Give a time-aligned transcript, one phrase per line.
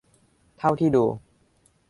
[0.57, 1.05] เท่าที่ดู